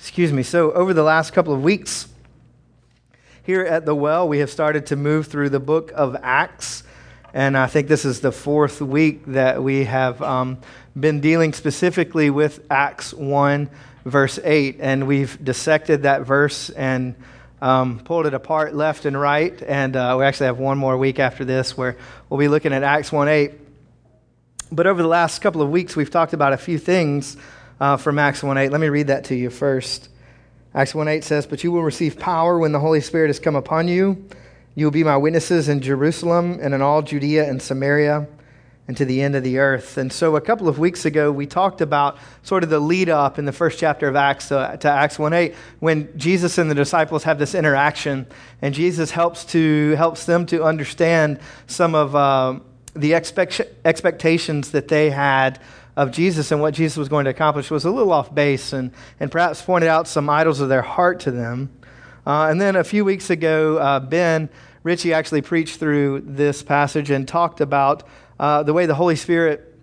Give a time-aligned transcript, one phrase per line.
[0.00, 0.42] Excuse me.
[0.42, 2.08] So, over the last couple of weeks
[3.42, 6.84] here at the well, we have started to move through the book of Acts.
[7.34, 10.56] And I think this is the fourth week that we have um,
[10.98, 13.68] been dealing specifically with Acts 1,
[14.06, 14.78] verse 8.
[14.80, 17.14] And we've dissected that verse and
[17.60, 19.62] um, pulled it apart left and right.
[19.62, 21.98] And uh, we actually have one more week after this where
[22.30, 23.52] we'll be looking at Acts 1 8.
[24.72, 27.36] But over the last couple of weeks, we've talked about a few things
[27.80, 28.70] uh, from Acts 1.8.
[28.70, 30.08] Let me read that to you first.
[30.74, 33.88] Acts 1.8 says, But you will receive power when the Holy Spirit has come upon
[33.88, 34.28] you.
[34.74, 38.28] You will be my witnesses in Jerusalem and in all Judea and Samaria
[38.86, 39.98] and to the end of the earth.
[39.98, 43.38] And so a couple of weeks ago, we talked about sort of the lead up
[43.38, 47.24] in the first chapter of Acts to, to Acts 1.8 when Jesus and the disciples
[47.24, 48.26] have this interaction
[48.60, 52.58] and Jesus helps, to, helps them to understand some of uh,
[52.94, 55.60] the expect, expectations that they had
[56.00, 58.90] of Jesus and what Jesus was going to accomplish was a little off base and,
[59.20, 61.70] and perhaps pointed out some idols of their heart to them.
[62.26, 64.48] Uh, and then a few weeks ago, uh, Ben
[64.82, 68.04] Ritchie actually preached through this passage and talked about
[68.38, 69.78] uh, the way the Holy Spirit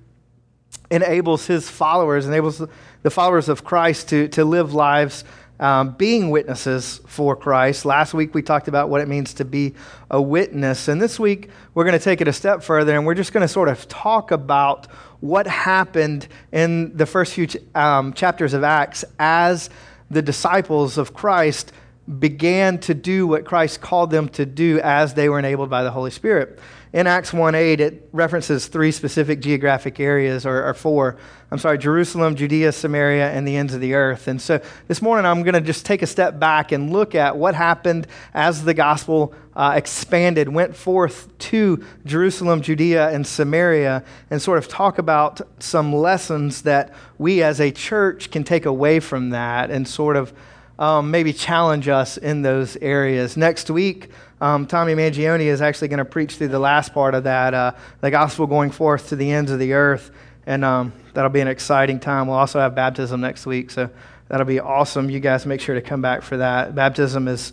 [0.89, 2.63] enables his followers, enables
[3.03, 5.23] the followers of Christ to, to live lives
[5.59, 7.85] um, being witnesses for Christ.
[7.85, 9.73] Last week we talked about what it means to be
[10.11, 10.87] a witness.
[10.87, 13.41] And this week we're going to take it a step further and we're just going
[13.41, 14.87] to sort of talk about
[15.19, 19.69] what happened in the first few um, chapters of Acts as
[20.09, 21.71] the disciples of Christ
[22.19, 25.91] began to do what Christ called them to do as they were enabled by the
[25.91, 26.59] Holy Spirit.
[26.97, 31.15] In Acts 1 8, it references three specific geographic areas, or, or, four.
[31.51, 34.27] I'm sorry, Jerusalem, Judea, Samaria, and the ends of the earth.
[34.27, 37.37] And so this morning, I'm going to just take a step back and look at
[37.37, 44.41] what happened as the gospel uh, expanded, went forth to Jerusalem, Judea, and Samaria, and
[44.41, 49.29] sort of talk about some lessons that we as a church can take away from
[49.29, 50.33] that and sort of
[50.79, 53.37] um, maybe challenge us in those areas.
[53.37, 57.23] Next week, um, Tommy Mangione is actually going to preach through the last part of
[57.23, 57.71] that, uh,
[58.01, 60.11] the gospel going forth to the ends of the earth.
[60.45, 62.27] And um, that'll be an exciting time.
[62.27, 63.71] We'll also have baptism next week.
[63.71, 63.89] So
[64.27, 65.09] that'll be awesome.
[65.09, 66.75] You guys make sure to come back for that.
[66.75, 67.51] Baptism is,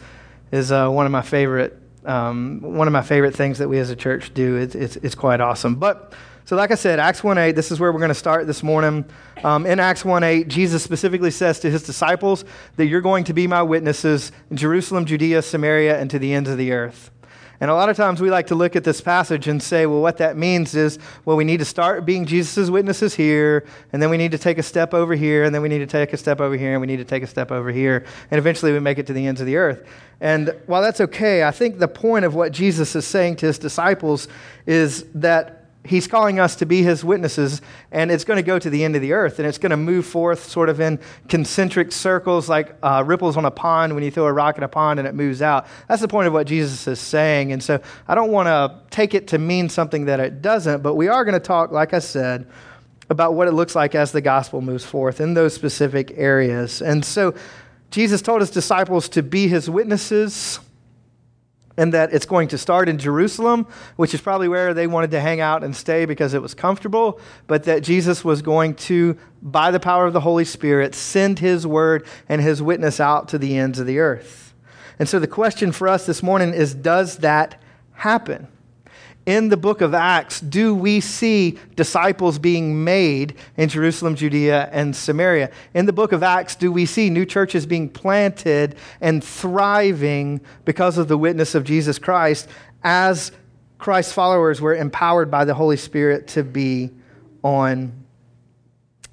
[0.53, 1.81] is uh, one of my favorite.
[2.05, 4.57] Um, one of my favorite things that we as a church do.
[4.57, 5.77] It's, it's, it's quite awesome.
[5.77, 6.13] But
[6.47, 9.07] so, like I said, Acts 1.8, this is where we're going to start this morning.
[9.43, 12.45] Um, in Acts 1.8, Jesus specifically says to his disciples
[12.77, 16.51] that you're going to be my witnesses in Jerusalem, Judea, Samaria, and to the ends
[16.51, 17.11] of the earth.
[17.61, 20.03] And a lot of times we like to look at this passage and say, well,
[20.03, 24.11] what that means is, well, we need to start being Jesus' witnesses here, and then
[24.11, 26.19] we need to take a step over here, and then we need to take a
[26.19, 28.81] step over here, and we need to take a step over here, and eventually we
[28.81, 29.87] make it to the ends of the earth.
[30.21, 33.59] And while that's okay, I think the point of what Jesus is saying to his
[33.59, 34.29] disciples
[34.67, 37.61] is that he's calling us to be his witnesses,
[37.93, 39.77] and it's going to go to the end of the earth, and it's going to
[39.77, 44.11] move forth sort of in concentric circles like uh, ripples on a pond when you
[44.11, 45.67] throw a rock in a pond and it moves out.
[45.89, 47.53] That's the point of what Jesus is saying.
[47.53, 50.95] And so I don't want to take it to mean something that it doesn't, but
[50.95, 52.49] we are going to talk, like I said,
[53.11, 56.81] about what it looks like as the gospel moves forth in those specific areas.
[56.81, 57.35] And so
[57.91, 60.61] Jesus told his disciples to be his witnesses
[61.77, 65.21] and that it's going to start in Jerusalem, which is probably where they wanted to
[65.21, 69.71] hang out and stay because it was comfortable, but that Jesus was going to, by
[69.71, 73.57] the power of the Holy Spirit, send his word and his witness out to the
[73.57, 74.55] ends of the earth.
[74.99, 77.61] And so the question for us this morning is does that
[77.93, 78.47] happen?
[79.27, 84.95] In the book of Acts do we see disciples being made in Jerusalem, Judea, and
[84.95, 85.51] Samaria?
[85.73, 90.99] In the book of Acts, do we see new churches being planted and thriving because
[90.99, 92.49] of the witness of Jesus Christ
[92.83, 93.33] as
[93.79, 96.91] Christ's followers were empowered by the Holy Spirit to be
[97.43, 98.05] on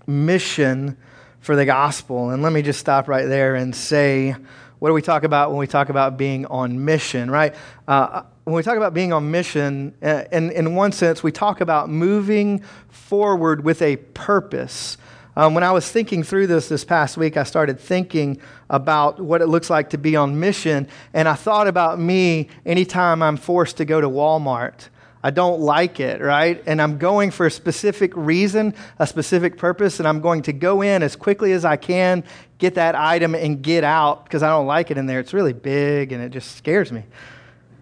[0.08, 0.98] mission
[1.40, 2.32] for the gospel?
[2.32, 4.36] And let me just stop right there and say,
[4.80, 7.54] what do we talk about when we talk about being on mission, right?
[7.88, 11.62] Uh, when we talk about being on mission, uh, in, in one sense, we talk
[11.62, 14.98] about moving forward with a purpose.
[15.36, 19.42] Um, when I was thinking through this this past week, I started thinking about what
[19.42, 23.78] it looks like to be on mission, and I thought about me anytime I'm forced
[23.78, 24.90] to go to Walmart.
[25.24, 26.64] I don't like it, right?
[26.66, 30.82] And I'm going for a specific reason, a specific purpose, and I'm going to go
[30.82, 32.24] in as quickly as I can,
[32.58, 35.20] get that item, and get out because I don't like it in there.
[35.20, 37.04] It's really big and it just scares me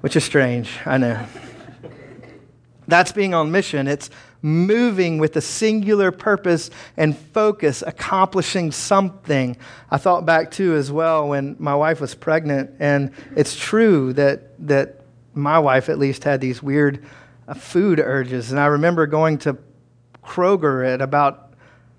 [0.02, 1.26] which is strange, I know.
[2.88, 3.88] That's being on mission.
[3.88, 4.10] It's
[4.42, 9.58] moving with a singular purpose and focus, accomplishing something.
[9.92, 14.68] I thought back too as well when my wife was pregnant, and it's true that
[14.68, 15.02] that
[15.34, 17.06] my wife at least had these weird
[17.48, 19.58] uh, food urges, and I remember going to
[20.24, 21.54] Kroger at about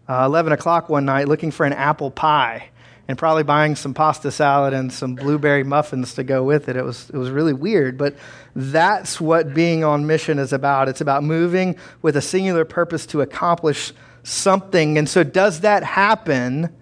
[0.09, 2.71] uh, 11 o'clock one night looking for an apple pie
[3.11, 6.77] and probably buying some pasta salad and some blueberry muffins to go with it.
[6.77, 8.15] It was, it was really weird, but
[8.55, 10.89] that's what being on mission is about.
[10.89, 13.93] It's about moving with a singular purpose to accomplish
[14.23, 14.97] something.
[14.97, 16.73] And so, does that happen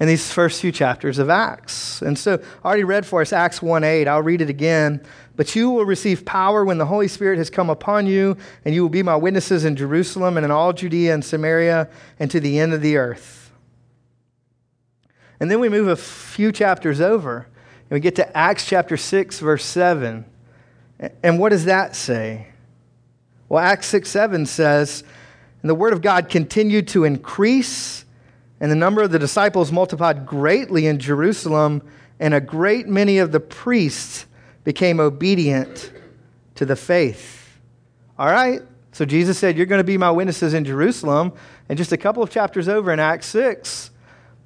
[0.00, 2.02] in these first few chapters of Acts?
[2.02, 4.08] And so, I already read for us Acts 1 8.
[4.08, 5.00] I'll read it again.
[5.36, 8.82] But you will receive power when the Holy Spirit has come upon you, and you
[8.82, 11.88] will be my witnesses in Jerusalem and in all Judea and Samaria
[12.18, 13.39] and to the end of the earth.
[15.40, 19.40] And then we move a few chapters over, and we get to Acts chapter 6,
[19.40, 20.24] verse 7.
[21.22, 22.48] And what does that say?
[23.48, 25.02] Well, Acts 6 7 says,
[25.62, 28.04] And the word of God continued to increase,
[28.60, 31.82] and the number of the disciples multiplied greatly in Jerusalem,
[32.20, 34.26] and a great many of the priests
[34.62, 35.90] became obedient
[36.54, 37.58] to the faith.
[38.18, 38.60] All right,
[38.92, 41.32] so Jesus said, You're going to be my witnesses in Jerusalem.
[41.68, 43.89] And just a couple of chapters over in Acts 6,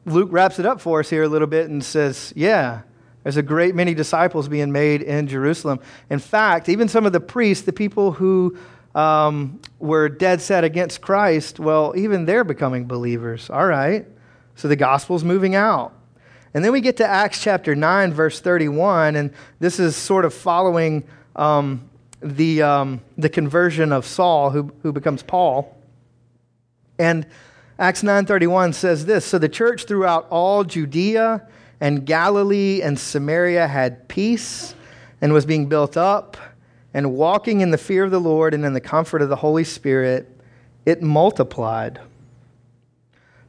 [0.06, 2.82] Luke wraps it up for us here a little bit and says, Yeah,
[3.22, 5.80] there's a great many disciples being made in Jerusalem.
[6.10, 8.56] In fact, even some of the priests, the people who
[8.94, 13.48] um, were dead set against Christ, well, even they're becoming believers.
[13.50, 14.06] All right,
[14.54, 15.92] so the gospel's moving out.
[16.52, 20.32] And then we get to Acts chapter 9, verse 31, and this is sort of
[20.32, 21.02] following
[21.34, 21.88] um,
[22.22, 25.76] the, um, the conversion of Saul, who, who becomes Paul.
[26.96, 27.26] And
[27.78, 31.46] Acts 9:31 says this, so the church throughout all Judea
[31.80, 34.74] and Galilee and Samaria had peace
[35.20, 36.36] and was being built up
[36.92, 39.64] and walking in the fear of the Lord and in the comfort of the Holy
[39.64, 40.30] Spirit,
[40.86, 42.00] it multiplied.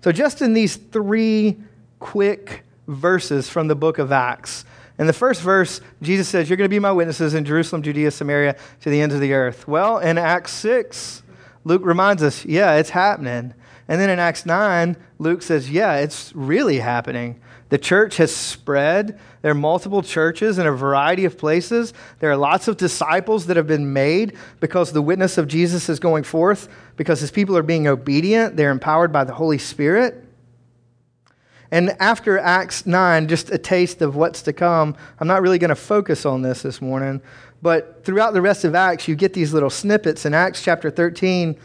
[0.02, 1.58] So just in these three
[2.00, 4.66] quick verses from the book of Acts.
[4.98, 8.12] In the first verse, Jesus says, You're going to be my witnesses in Jerusalem, Judea,
[8.12, 9.68] Samaria, to the ends of the earth.
[9.68, 11.24] Well, in Acts 6,
[11.64, 13.54] Luke reminds us, Yeah, it's happening.
[13.88, 17.40] And then in Acts 9, Luke says, Yeah, it's really happening.
[17.70, 19.20] The church has spread.
[19.42, 21.94] There are multiple churches in a variety of places.
[22.20, 26.00] There are lots of disciples that have been made because the witness of Jesus is
[26.00, 28.56] going forth, because his people are being obedient.
[28.56, 30.24] They're empowered by the Holy Spirit.
[31.72, 35.70] And after Acts 9, just a taste of what's to come, I'm not really going
[35.70, 37.22] to focus on this this morning,
[37.62, 40.26] but throughout the rest of Acts, you get these little snippets.
[40.26, 41.58] In Acts chapter 13,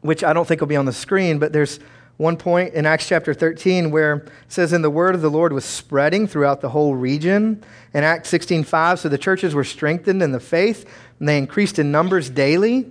[0.00, 1.80] which I don't think will be on the screen, but there's
[2.20, 5.54] one point in Acts chapter 13 where it says, And the word of the Lord
[5.54, 7.64] was spreading throughout the whole region.
[7.94, 10.84] In Acts 16:5, so the churches were strengthened in the faith,
[11.18, 12.90] and they increased in numbers daily.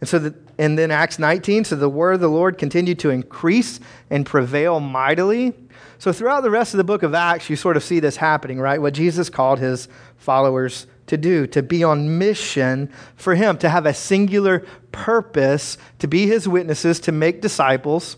[0.00, 3.08] And so, the, and then Acts 19, so the word of the Lord continued to
[3.08, 3.80] increase
[4.10, 5.54] and prevail mightily.
[5.98, 8.60] So, throughout the rest of the book of Acts, you sort of see this happening,
[8.60, 8.80] right?
[8.80, 9.88] What Jesus called his
[10.18, 16.08] followers to do, to be on mission for him, to have a singular purpose, to
[16.08, 18.16] be his witnesses, to make disciples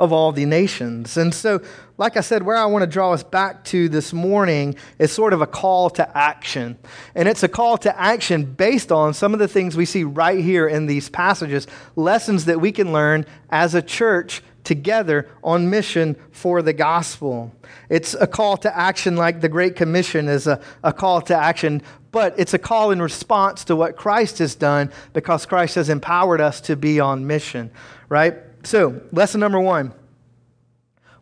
[0.00, 1.18] of all the nations.
[1.18, 1.60] And so,
[1.98, 5.34] like I said, where I want to draw us back to this morning is sort
[5.34, 6.78] of a call to action.
[7.14, 10.42] And it's a call to action based on some of the things we see right
[10.42, 11.66] here in these passages,
[11.96, 17.52] lessons that we can learn as a church together on mission for the gospel.
[17.88, 21.82] It's a call to action like the Great Commission is a, a call to action,
[22.12, 26.40] but it's a call in response to what Christ has done because Christ has empowered
[26.40, 27.70] us to be on mission,
[28.08, 28.34] right?
[28.64, 29.94] So, lesson number one.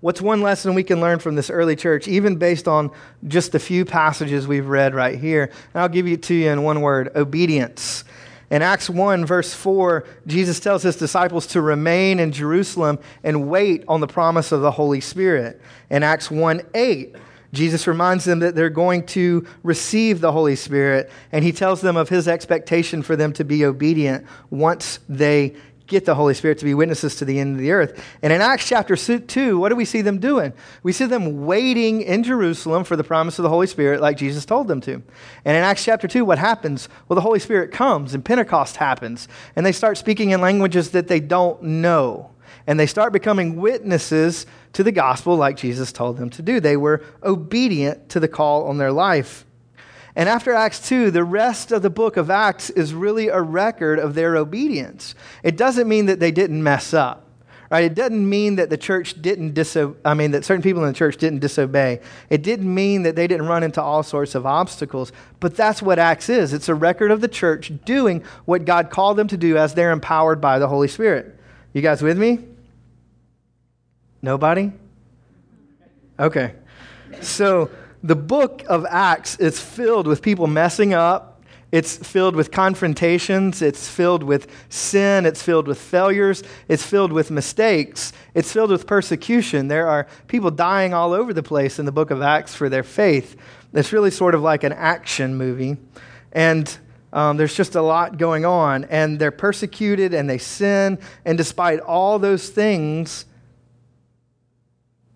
[0.00, 2.92] What's one lesson we can learn from this early church, even based on
[3.26, 5.50] just the few passages we've read right here?
[5.74, 8.04] And I'll give it to you in one word obedience.
[8.50, 13.84] In Acts 1, verse 4, Jesus tells his disciples to remain in Jerusalem and wait
[13.86, 15.60] on the promise of the Holy Spirit.
[15.90, 17.14] In Acts 1 8,
[17.52, 21.96] Jesus reminds them that they're going to receive the Holy Spirit, and he tells them
[21.96, 25.54] of his expectation for them to be obedient once they
[25.88, 28.04] get the Holy Spirit to be witnesses to the end of the earth.
[28.22, 30.52] And in Acts chapter 2, what do we see them doing?
[30.82, 34.44] We see them waiting in Jerusalem for the promise of the Holy Spirit, like Jesus
[34.44, 35.02] told them to.
[35.44, 36.88] And in Acts chapter 2, what happens?
[37.08, 39.26] Well, the Holy Spirit comes and Pentecost happens,
[39.56, 42.30] and they start speaking in languages that they don't know.
[42.66, 46.60] And they start becoming witnesses to the gospel like Jesus told them to do.
[46.60, 49.46] They were obedient to the call on their life.
[50.18, 54.00] And after Acts 2, the rest of the book of Acts is really a record
[54.00, 55.14] of their obedience.
[55.44, 57.24] It doesn't mean that they didn't mess up.
[57.70, 57.84] Right?
[57.84, 60.98] It doesn't mean that the church didn't disobey, I mean, that certain people in the
[60.98, 62.00] church didn't disobey.
[62.30, 65.12] It didn't mean that they didn't run into all sorts of obstacles.
[65.38, 69.18] But that's what Acts is it's a record of the church doing what God called
[69.18, 71.38] them to do as they're empowered by the Holy Spirit.
[71.72, 72.40] You guys with me?
[74.20, 74.72] Nobody?
[76.18, 76.54] Okay.
[77.20, 77.70] So,
[78.02, 81.38] the book of Acts is filled with people messing up
[81.70, 83.60] It's filled with confrontations.
[83.60, 85.26] It's filled with sin.
[85.26, 86.42] It's filled with failures.
[86.66, 88.12] It's filled with mistakes.
[88.34, 89.68] It's filled with persecution.
[89.68, 92.82] There are people dying all over the place in the book of Acts for their
[92.82, 93.36] faith.
[93.74, 95.76] It's really sort of like an action movie.
[96.32, 96.74] And
[97.12, 98.84] um, there's just a lot going on.
[98.84, 100.98] And they're persecuted and they sin.
[101.26, 103.26] And despite all those things,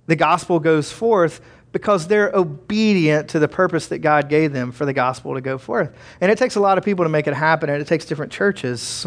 [0.06, 1.40] the gospel goes forth
[1.72, 5.58] because they're obedient to the purpose that God gave them for the gospel to go
[5.58, 5.94] forth.
[6.20, 8.30] And it takes a lot of people to make it happen, and it takes different
[8.30, 9.06] churches.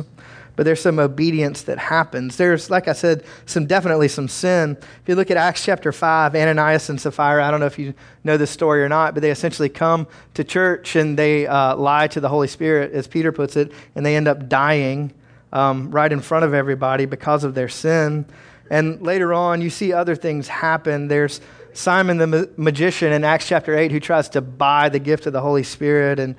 [0.55, 2.37] But there's some obedience that happens.
[2.37, 4.77] There's, like I said, some definitely some sin.
[4.79, 7.93] If you look at Acts chapter 5, Ananias and Sapphira, I don't know if you
[8.23, 12.07] know this story or not, but they essentially come to church and they uh, lie
[12.07, 15.13] to the Holy Spirit, as Peter puts it, and they end up dying
[15.51, 18.25] um, right in front of everybody because of their sin.
[18.69, 21.07] And later on, you see other things happen.
[21.07, 21.41] There's
[21.75, 25.41] Simon the magician in Acts chapter 8 who tries to buy the gift of the
[25.41, 26.19] Holy Spirit.
[26.19, 26.35] And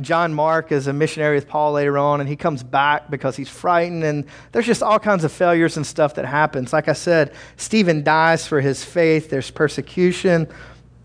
[0.00, 3.48] John Mark is a missionary with Paul later on, and he comes back because he's
[3.48, 4.02] frightened.
[4.02, 6.72] And there's just all kinds of failures and stuff that happens.
[6.72, 10.48] Like I said, Stephen dies for his faith, there's persecution,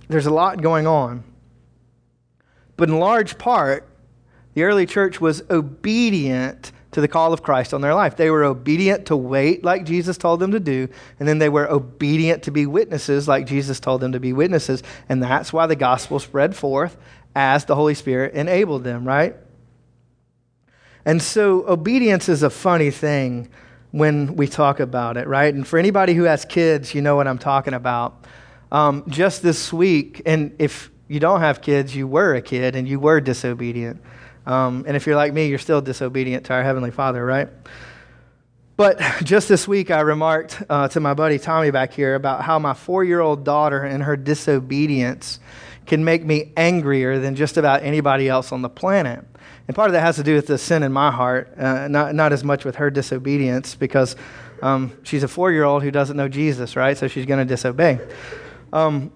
[0.07, 1.23] there's a lot going on.
[2.77, 3.87] But in large part,
[4.55, 8.15] the early church was obedient to the call of Christ on their life.
[8.15, 10.87] They were obedient to wait like Jesus told them to do,
[11.19, 14.81] and then they were obedient to be witnesses like Jesus told them to be witnesses.
[15.09, 16.95] And that's why the gospel spread forth
[17.35, 19.35] as the Holy Spirit enabled them, right?
[21.03, 23.49] And so obedience is a funny thing
[23.91, 25.53] when we talk about it, right?
[25.53, 28.23] And for anybody who has kids, you know what I'm talking about.
[28.71, 32.87] Um, just this week, and if you don't have kids, you were a kid and
[32.87, 34.01] you were disobedient.
[34.45, 37.49] Um, and if you're like me, you're still disobedient to our Heavenly Father, right?
[38.77, 42.59] But just this week, I remarked uh, to my buddy Tommy back here about how
[42.59, 45.39] my four year old daughter and her disobedience
[45.85, 49.23] can make me angrier than just about anybody else on the planet.
[49.67, 52.13] And part of that has to do with the sin in my heart, uh, not,
[52.13, 54.15] not as much with her disobedience, because
[54.61, 56.97] um, she's a four year old who doesn't know Jesus, right?
[56.97, 57.99] So she's going to disobey.
[58.73, 59.11] Um,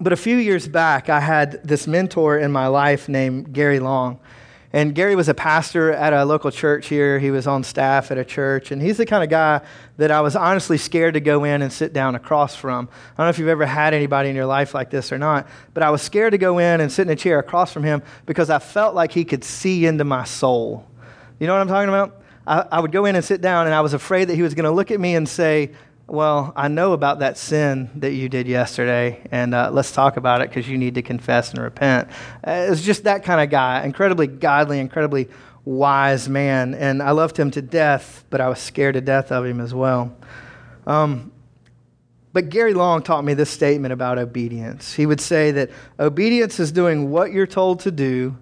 [0.00, 4.18] but a few years back, I had this mentor in my life named Gary Long.
[4.72, 7.18] And Gary was a pastor at a local church here.
[7.18, 8.70] He was on staff at a church.
[8.70, 9.62] And he's the kind of guy
[9.96, 12.88] that I was honestly scared to go in and sit down across from.
[12.90, 15.48] I don't know if you've ever had anybody in your life like this or not,
[15.72, 18.02] but I was scared to go in and sit in a chair across from him
[18.26, 20.86] because I felt like he could see into my soul.
[21.38, 22.20] You know what I'm talking about?
[22.46, 24.54] I, I would go in and sit down, and I was afraid that he was
[24.54, 25.72] going to look at me and say,
[26.08, 30.40] well, I know about that sin that you did yesterday, and uh, let's talk about
[30.40, 32.08] it because you need to confess and repent.
[32.46, 35.28] Uh, it's just that kind of guy, incredibly godly, incredibly
[35.64, 39.44] wise man, and I loved him to death, but I was scared to death of
[39.44, 40.16] him as well.
[40.86, 41.32] Um,
[42.32, 44.92] but Gary Long taught me this statement about obedience.
[44.92, 48.36] He would say that obedience is doing what you're told to do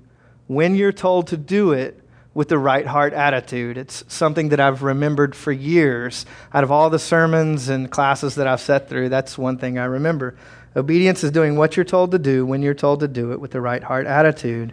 [0.48, 2.03] when you're told to do it
[2.34, 3.78] with the right heart attitude.
[3.78, 6.26] It's something that I've remembered for years.
[6.52, 9.84] Out of all the sermons and classes that I've sat through, that's one thing I
[9.84, 10.36] remember.
[10.76, 13.52] Obedience is doing what you're told to do when you're told to do it with
[13.52, 14.72] the right heart attitude.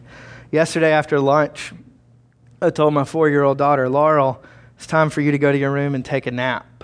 [0.52, 1.72] Yesterday after lunch,
[2.62, 4.44] I told my four year old daughter, Laurel,
[4.76, 6.84] it's time for you to go to your room and take a nap.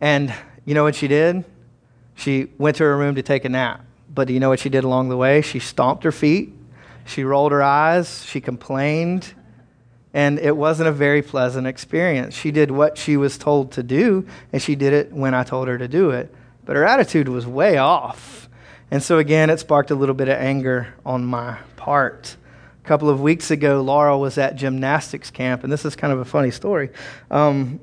[0.00, 0.32] And
[0.64, 1.44] you know what she did?
[2.14, 3.84] She went to her room to take a nap.
[4.14, 5.42] But do you know what she did along the way?
[5.42, 6.52] She stomped her feet,
[7.04, 9.34] she rolled her eyes, she complained,
[10.16, 12.34] and it wasn't a very pleasant experience.
[12.34, 15.68] She did what she was told to do, and she did it when I told
[15.68, 16.34] her to do it.
[16.64, 18.48] But her attitude was way off.
[18.90, 22.38] And so, again, it sparked a little bit of anger on my part.
[22.82, 26.18] A couple of weeks ago, Laura was at gymnastics camp, and this is kind of
[26.18, 26.88] a funny story.
[27.30, 27.78] Um,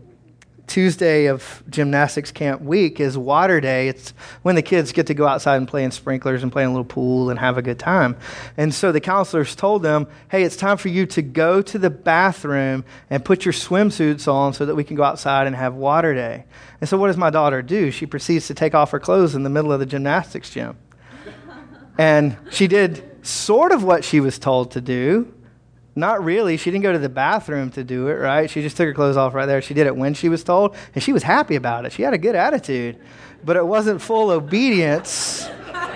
[0.68, 3.90] Tuesday of gymnastics camp week is water day.
[3.90, 6.70] It's when the kids get to go outside and play in sprinklers and play in
[6.70, 8.16] a little pool and have a good time.
[8.56, 11.90] And so the counselors told them, hey, it's time for you to go to the
[11.90, 16.14] bathroom and put your swimsuits on so that we can go outside and have water
[16.14, 16.46] day.
[16.80, 17.92] And so what does my daughter do?
[17.92, 20.78] She proceeds to take off her clothes in the middle of the gymnastics gym.
[21.98, 25.34] and she did sort of what she was told to do
[25.96, 26.58] not really.
[26.58, 28.50] She didn't go to the bathroom to do it, right?
[28.50, 29.62] She just took her clothes off right there.
[29.62, 31.92] She did it when she was told, and she was happy about it.
[31.92, 33.00] She had a good attitude,
[33.44, 35.48] but it wasn't full obedience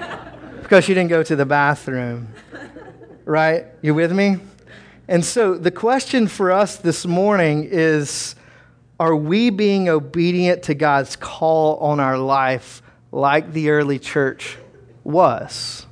[0.62, 2.28] because she didn't go to the bathroom,
[3.26, 3.66] right?
[3.82, 4.38] You with me?
[5.08, 8.36] And so the question for us this morning is
[9.00, 14.58] Are we being obedient to God's call on our life like the early church
[15.04, 15.87] was?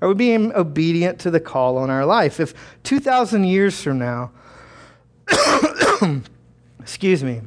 [0.00, 2.40] Are we being obedient to the call on our life?
[2.40, 4.30] If 2,000 years from now,
[6.80, 7.40] excuse me,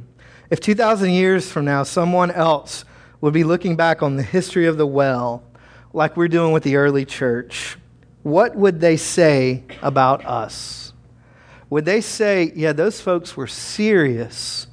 [0.49, 2.83] if 2,000 years from now someone else
[3.21, 5.43] would be looking back on the history of the well,
[5.93, 7.77] like we're doing with the early church,
[8.23, 10.93] what would they say about us?
[11.69, 14.67] Would they say, yeah, those folks were serious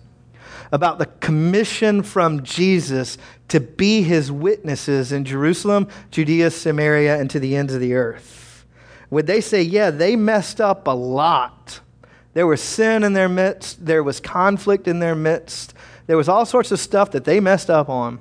[0.72, 3.16] about the commission from Jesus
[3.48, 8.66] to be his witnesses in Jerusalem, Judea, Samaria, and to the ends of the earth?
[9.10, 11.80] Would they say, yeah, they messed up a lot?
[12.34, 15.74] There was sin in their midst, there was conflict in their midst,
[16.06, 18.20] there was all sorts of stuff that they messed up on.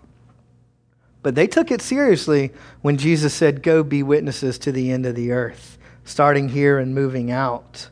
[1.23, 5.15] But they took it seriously when Jesus said, Go be witnesses to the end of
[5.15, 7.89] the earth, starting here and moving out.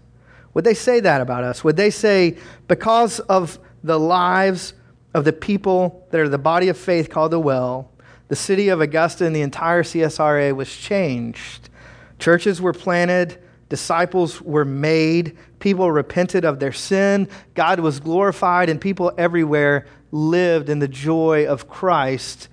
[0.53, 1.63] Would they say that about us?
[1.63, 2.37] Would they say,
[2.67, 4.73] because of the lives
[5.15, 7.89] of the people that are the body of faith called the Well,
[8.27, 11.69] the city of Augusta and the entire CSRA was changed?
[12.19, 18.81] Churches were planted, disciples were made, people repented of their sin, God was glorified, and
[18.81, 22.49] people everywhere lived in the joy of Christ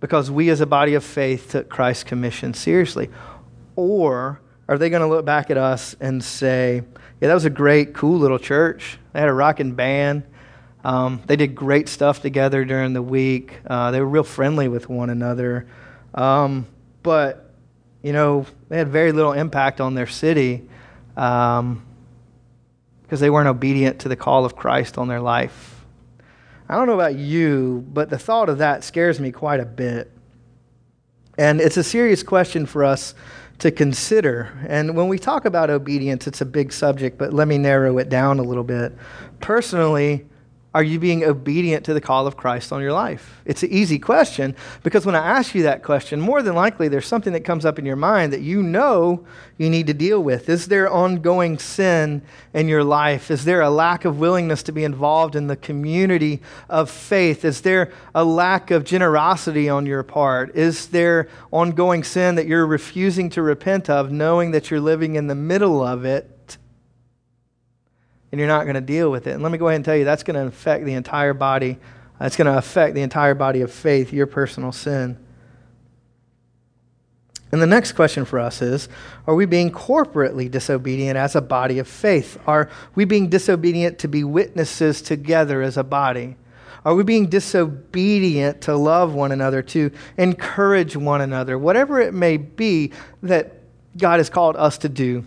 [0.00, 3.10] because we as a body of faith took Christ's commission seriously?
[3.76, 6.82] Or are they going to look back at us and say,
[7.20, 8.98] yeah, that was a great, cool little church.
[9.12, 10.24] They had a rocking band.
[10.86, 13.58] Um, they did great stuff together during the week.
[13.66, 15.66] Uh, they were real friendly with one another.
[16.14, 16.68] Um,
[17.02, 17.50] but,
[18.04, 20.68] you know, they had very little impact on their city
[21.16, 21.84] um,
[23.02, 25.84] because they weren't obedient to the call of Christ on their life.
[26.68, 30.12] I don't know about you, but the thought of that scares me quite a bit.
[31.36, 33.12] And it's a serious question for us
[33.58, 34.56] to consider.
[34.68, 38.08] And when we talk about obedience, it's a big subject, but let me narrow it
[38.08, 38.96] down a little bit.
[39.40, 40.26] Personally,
[40.76, 43.40] are you being obedient to the call of Christ on your life?
[43.46, 47.06] It's an easy question because when I ask you that question, more than likely there's
[47.06, 49.24] something that comes up in your mind that you know
[49.56, 50.50] you need to deal with.
[50.50, 52.20] Is there ongoing sin
[52.52, 53.30] in your life?
[53.30, 57.46] Is there a lack of willingness to be involved in the community of faith?
[57.46, 60.54] Is there a lack of generosity on your part?
[60.54, 65.26] Is there ongoing sin that you're refusing to repent of, knowing that you're living in
[65.26, 66.35] the middle of it?
[68.36, 69.30] And you're not going to deal with it.
[69.30, 71.78] And let me go ahead and tell you that's going to affect the entire body.
[72.20, 75.16] It's going to affect the entire body of faith, your personal sin.
[77.50, 78.90] And the next question for us is
[79.26, 82.38] Are we being corporately disobedient as a body of faith?
[82.46, 86.36] Are we being disobedient to be witnesses together as a body?
[86.84, 92.36] Are we being disobedient to love one another, to encourage one another, whatever it may
[92.36, 93.62] be that
[93.96, 95.24] God has called us to do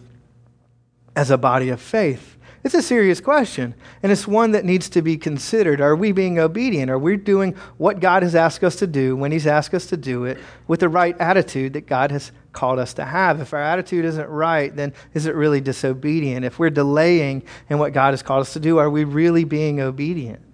[1.15, 2.35] as a body of faith?
[2.61, 5.79] It's a serious question, and it's one that needs to be considered.
[5.79, 6.91] Are we being obedient?
[6.91, 9.97] Are we doing what God has asked us to do when He's asked us to
[9.97, 13.39] do it with the right attitude that God has called us to have?
[13.39, 16.43] If our attitude isn't right, then is it really disobedient?
[16.43, 19.79] If we're delaying in what God has called us to do, are we really being
[19.79, 20.48] obedient?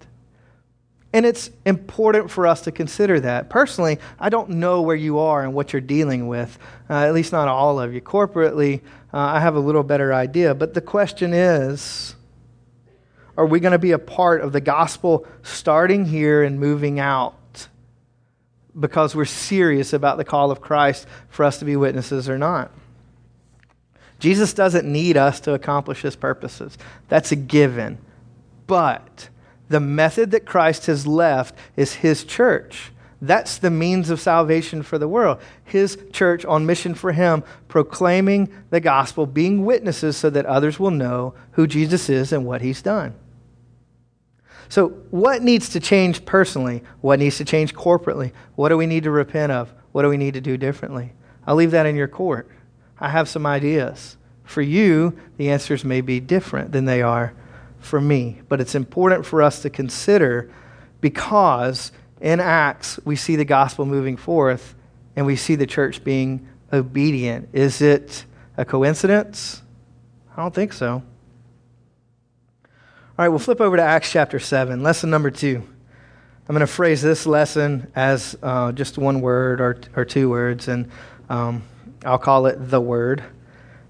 [1.16, 3.50] And it's important for us to consider that.
[3.50, 7.32] Personally, I don't know where you are and what you're dealing with, uh, at least
[7.32, 8.02] not all of you.
[8.02, 8.82] Corporately,
[9.14, 10.54] uh, I have a little better idea.
[10.54, 12.16] But the question is
[13.38, 17.70] are we going to be a part of the gospel starting here and moving out
[18.78, 22.72] because we're serious about the call of Christ for us to be witnesses or not?
[24.20, 28.00] Jesus doesn't need us to accomplish his purposes, that's a given.
[28.68, 29.30] But
[29.70, 32.92] the method that Christ has left is his church.
[33.22, 35.40] That's the means of salvation for the world.
[35.64, 40.92] His church on mission for him, proclaiming the gospel, being witnesses so that others will
[40.92, 43.16] know who Jesus is and what he's done.
[44.68, 46.84] So, what needs to change personally?
[47.02, 48.32] What needs to change corporately?
[48.56, 49.74] What do we need to repent of?
[49.92, 51.14] What do we need to do differently?
[51.48, 52.50] I'll leave that in your court.
[53.00, 54.18] I have some ideas.
[54.44, 57.34] For you, the answers may be different than they are
[57.86, 58.42] for me.
[58.50, 60.52] But it's important for us to consider
[61.02, 64.76] because in Acts we see the gospel moving forth
[65.16, 67.50] and we see the church being obedient.
[67.54, 68.26] Is it
[68.58, 69.62] a coincidence?
[70.36, 71.04] I don't think so.
[73.18, 75.64] All right, we'll flip over to Acts chapter 7, lesson number two.
[76.48, 80.68] I'm going to phrase this lesson as uh, just one word or, or two words,
[80.68, 80.92] and
[81.30, 81.64] um,
[82.04, 83.24] I'll call it the word.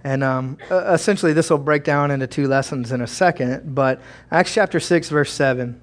[0.05, 3.73] And um, essentially, this will break down into two lessons in a second.
[3.73, 5.81] But Acts chapter 6, verse 7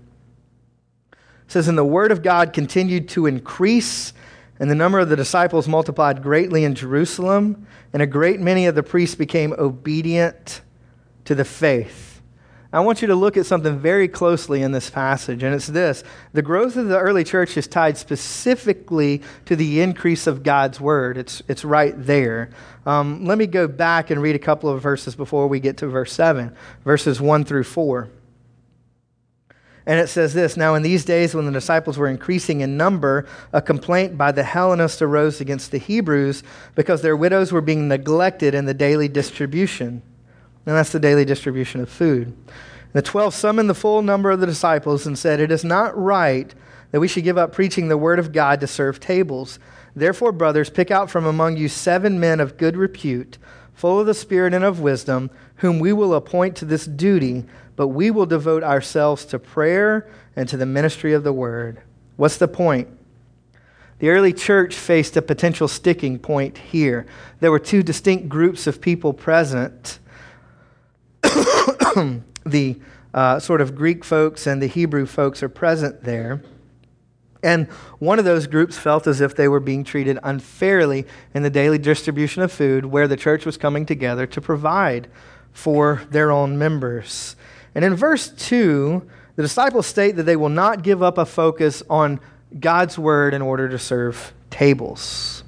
[1.49, 4.13] says, And the word of God continued to increase,
[4.61, 8.77] and the number of the disciples multiplied greatly in Jerusalem, and a great many of
[8.77, 10.61] the priests became obedient
[11.25, 12.13] to the faith.
[12.75, 16.03] I want you to look at something very closely in this passage, and it's this.
[16.33, 21.19] The growth of the early church is tied specifically to the increase of God's word.
[21.19, 22.49] It's, it's right there.
[22.85, 25.87] Um, let me go back and read a couple of verses before we get to
[25.87, 28.09] verse 7, verses 1 through 4.
[29.85, 33.27] And it says this Now, in these days, when the disciples were increasing in number,
[33.53, 36.43] a complaint by the Hellenists arose against the Hebrews
[36.75, 40.03] because their widows were being neglected in the daily distribution.
[40.67, 42.37] And that's the daily distribution of food.
[42.93, 46.55] The twelve summoned the full number of the disciples and said, It is not right
[46.93, 49.59] that we should give up preaching the word of God to serve tables.
[49.95, 53.39] Therefore, brothers, pick out from among you seven men of good repute,
[53.75, 57.45] full of the Spirit and of wisdom, whom we will appoint to this duty
[57.77, 61.83] but we will devote ourselves to prayer and to the ministry of the word.
[62.17, 62.89] What's the point?
[63.99, 67.07] The early church faced a potential sticking point here.
[67.41, 70.01] There were two distinct groups of people present
[71.23, 72.81] the
[73.15, 76.43] uh, sort of Greek folks and the Hebrew folks are present there.
[77.43, 77.67] And
[77.99, 81.79] one of those groups felt as if they were being treated unfairly in the daily
[81.79, 85.09] distribution of food where the church was coming together to provide
[85.53, 87.37] for their own members.
[87.75, 91.83] And in verse 2, the disciples state that they will not give up a focus
[91.91, 92.21] on
[92.59, 95.43] God's word in order to serve tables.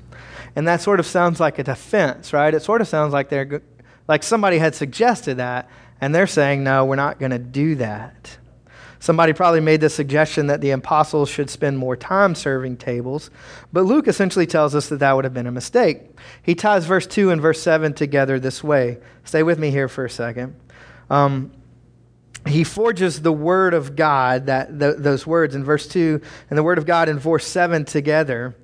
[0.57, 2.55] And that sort of sounds like a defense, right?
[2.55, 3.63] It sort of sounds like they're
[4.07, 5.69] like somebody had suggested that
[6.01, 8.39] and they're saying no, we're not going to do that.
[9.05, 13.29] Somebody probably made the suggestion that the apostles should spend more time serving tables,
[13.71, 16.01] but Luke essentially tells us that that would have been a mistake.
[16.43, 18.97] He ties verse 2 and verse 7 together this way.
[19.25, 20.57] Stay with me here for a second.
[21.11, 21.53] Um,
[22.49, 26.79] he forges the word of God, that, those words in verse 2, and the word
[26.79, 28.57] of God in verse 7 together.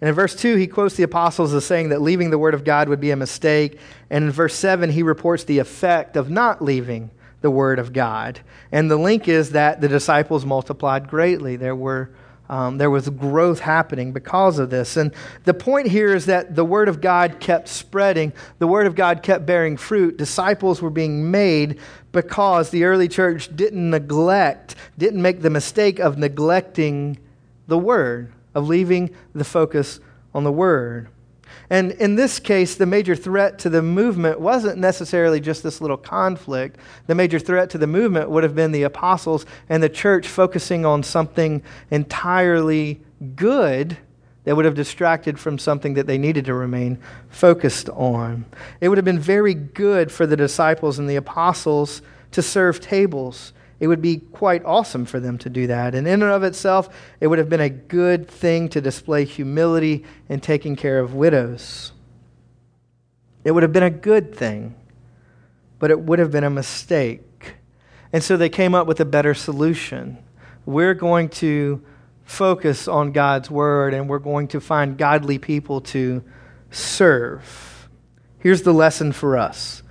[0.00, 2.62] And in verse 2, he quotes the apostles as saying that leaving the word of
[2.62, 3.80] God would be a mistake.
[4.10, 8.40] And in verse 7, he reports the effect of not leaving the word of God.
[8.72, 11.56] And the link is that the disciples multiplied greatly.
[11.56, 12.10] There were
[12.50, 14.96] um, there was growth happening because of this.
[14.96, 15.12] And
[15.44, 19.22] the point here is that the Word of God kept spreading, the Word of God
[19.22, 20.16] kept bearing fruit.
[20.16, 21.78] Disciples were being made
[22.12, 27.18] because the early church didn't neglect, didn't make the mistake of neglecting
[27.66, 30.00] the Word, of leaving the focus
[30.34, 31.08] on the Word.
[31.70, 35.96] And in this case, the major threat to the movement wasn't necessarily just this little
[35.96, 36.78] conflict.
[37.06, 40.86] The major threat to the movement would have been the apostles and the church focusing
[40.86, 43.00] on something entirely
[43.36, 43.96] good
[44.44, 48.46] that would have distracted from something that they needed to remain focused on.
[48.80, 53.52] It would have been very good for the disciples and the apostles to serve tables
[53.80, 55.94] it would be quite awesome for them to do that.
[55.94, 56.88] And in and of itself,
[57.20, 61.92] it would have been a good thing to display humility in taking care of widows.
[63.44, 64.74] It would have been a good thing,
[65.78, 67.54] but it would have been a mistake.
[68.12, 70.18] And so they came up with a better solution.
[70.66, 71.82] We're going to
[72.24, 76.22] focus on God's word and we're going to find godly people to
[76.70, 77.88] serve.
[78.40, 79.82] Here's the lesson for us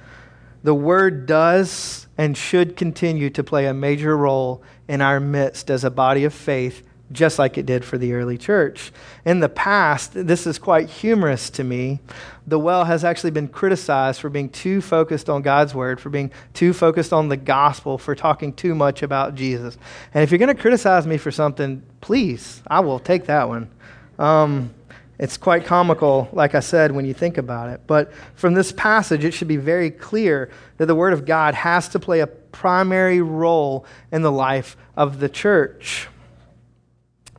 [0.64, 5.84] the word does and should continue to play a major role in our midst as
[5.84, 8.92] a body of faith, just like it did for the early church.
[9.26, 12.00] In the past, this is quite humorous to me.
[12.48, 16.32] The well has actually been criticized for being too focused on God's word, for being
[16.54, 19.78] too focused on the gospel, for talking too much about Jesus.
[20.14, 23.70] And if you're going to criticize me for something, please, I will take that one.
[24.18, 24.74] Um,
[25.20, 27.82] it's quite comical, like I said, when you think about it.
[27.88, 31.90] But from this passage, it should be very clear that the Word of God has
[31.90, 36.08] to play a primary role in the life of the church.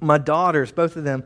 [0.01, 1.23] My daughters, both of them,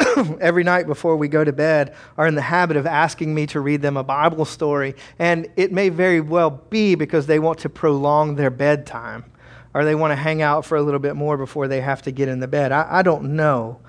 [0.40, 3.60] every night before we go to bed, are in the habit of asking me to
[3.60, 4.96] read them a Bible story.
[5.20, 9.24] And it may very well be because they want to prolong their bedtime
[9.74, 12.12] or they want to hang out for a little bit more before they have to
[12.12, 12.72] get in the bed.
[12.72, 13.80] I, I don't know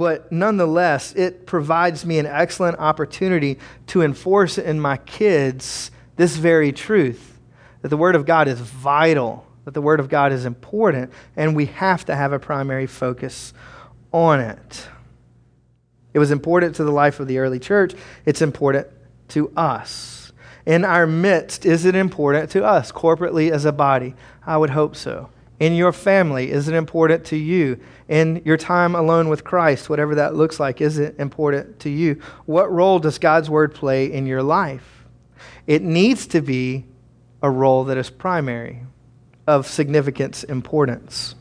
[0.00, 6.72] but nonetheless, it provides me an excellent opportunity to enforce in my kids this very
[6.72, 7.38] truth
[7.82, 11.54] that the Word of God is vital, that the Word of God is important, and
[11.54, 13.52] we have to have a primary focus
[14.10, 14.88] on it.
[16.14, 17.92] It was important to the life of the early church,
[18.24, 18.86] it's important
[19.28, 20.32] to us.
[20.64, 24.14] In our midst, is it important to us corporately as a body?
[24.46, 25.28] I would hope so
[25.60, 26.50] in your family?
[26.50, 27.78] Is it important to you?
[28.08, 32.20] In your time alone with Christ, whatever that looks like, is it important to you?
[32.46, 35.04] What role does God's word play in your life?
[35.66, 36.86] It needs to be
[37.42, 38.80] a role that is primary,
[39.46, 41.34] of significance, importance.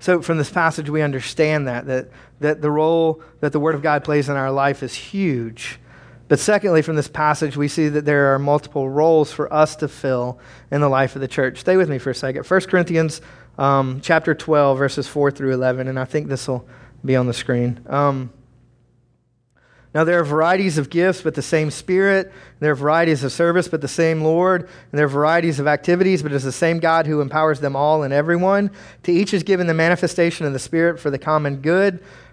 [0.00, 2.08] So, from this passage, we understand that, that,
[2.40, 5.80] that the role that the Word of God plays in our life is huge.
[6.28, 9.88] But secondly, from this passage, we see that there are multiple roles for us to
[9.88, 10.38] fill
[10.70, 11.58] in the life of the church.
[11.58, 12.44] Stay with me for a second.
[12.44, 13.22] 1 Corinthians
[13.56, 16.66] um, chapter 12, verses 4 through 11, and I think this will
[17.04, 17.80] be on the screen.
[17.88, 18.30] Um,
[19.94, 22.30] Now, there are varieties of gifts, but the same Spirit.
[22.60, 24.62] There are varieties of service, but the same Lord.
[24.62, 27.74] And there are varieties of activities, but it is the same God who empowers them
[27.74, 28.70] all and everyone.
[29.04, 32.04] To each is given the manifestation of the Spirit for the common good.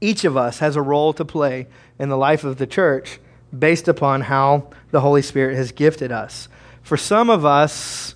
[0.00, 1.66] each of us has a role to play
[1.98, 3.18] in the life of the church
[3.56, 6.48] based upon how the Holy Spirit has gifted us.
[6.82, 8.14] For some of us,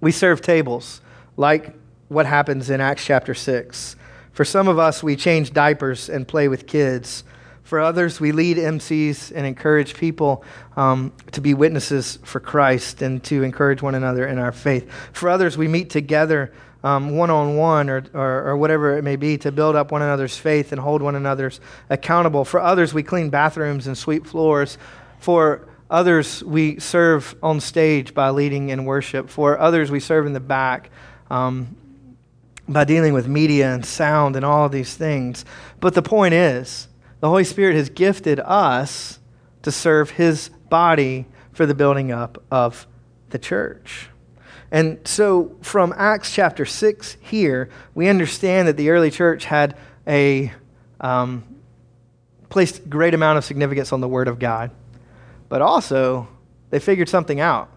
[0.00, 1.00] we serve tables,
[1.36, 1.74] like
[2.08, 3.96] what happens in Acts chapter 6.
[4.32, 7.24] For some of us, we change diapers and play with kids.
[7.62, 10.44] For others, we lead MCs and encourage people
[10.76, 14.90] um, to be witnesses for Christ and to encourage one another in our faith.
[15.12, 19.76] For others, we meet together one on one or whatever it may be to build
[19.76, 22.44] up one another's faith and hold one another's accountable.
[22.44, 24.78] For others, we clean bathrooms and sweep floors.
[25.20, 29.28] For others, we serve on stage by leading in worship.
[29.30, 30.90] For others, we serve in the back.
[31.30, 31.76] Um,
[32.68, 35.44] by dealing with media and sound and all of these things.
[35.80, 36.88] But the point is,
[37.20, 39.18] the Holy Spirit has gifted us
[39.62, 42.86] to serve His body for the building up of
[43.30, 44.08] the church.
[44.72, 49.76] And so from Acts chapter 6 here, we understand that the early church had
[50.08, 50.52] a
[51.00, 51.44] um,
[52.48, 54.72] placed great amount of significance on the Word of God.
[55.48, 56.26] But also,
[56.70, 57.68] they figured something out.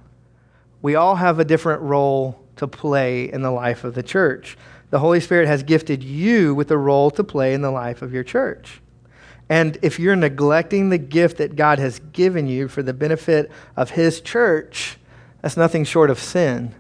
[0.82, 4.58] We all have a different role to play in the life of the church
[4.96, 8.14] the Holy Spirit has gifted you with a role to play in the life of
[8.14, 8.82] your church.
[9.50, 13.92] And if you're neglecting the gift that God has given you for the benefit of
[13.92, 14.98] His church,
[15.42, 16.74] that's nothing short of sin.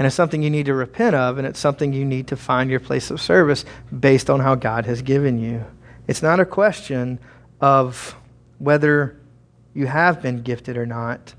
[0.00, 2.70] And it's something you need to repent of, and it's something you need to find
[2.70, 5.62] your place of service based on how God has given you.
[6.08, 7.18] It's not a question
[7.60, 8.16] of
[8.56, 9.20] whether
[9.74, 11.34] you have been gifted or not.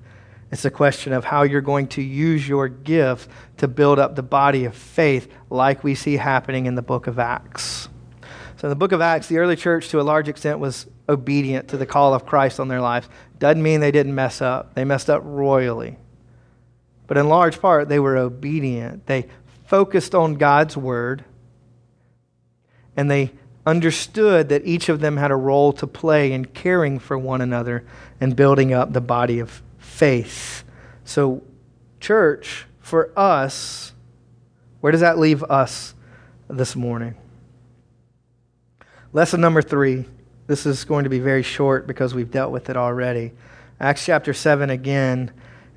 [0.52, 4.22] It's a question of how you're going to use your gift to build up the
[4.22, 7.90] body of faith, like we see happening in the book of Acts.
[8.58, 11.70] So, in the book of Acts, the early church, to a large extent, was obedient
[11.70, 13.10] to the call of Christ on their lives.
[13.40, 15.98] Doesn't mean they didn't mess up, they messed up royally.
[17.12, 19.06] But in large part, they were obedient.
[19.06, 19.28] They
[19.66, 21.26] focused on God's word,
[22.96, 23.34] and they
[23.66, 27.84] understood that each of them had a role to play in caring for one another
[28.22, 30.64] and building up the body of faith.
[31.04, 31.44] So,
[32.00, 33.92] church, for us,
[34.80, 35.94] where does that leave us
[36.48, 37.16] this morning?
[39.12, 40.06] Lesson number three.
[40.48, 43.34] This is going to be very short because we've dealt with it already.
[43.82, 45.34] Acts chapter 7 again